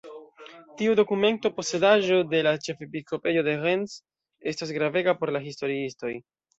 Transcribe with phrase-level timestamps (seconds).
[0.79, 4.01] Tiu dokumento, posedaĵo de la ĉefepiskopejo de Rennes,
[4.55, 6.17] estas gravega por la historiistoj.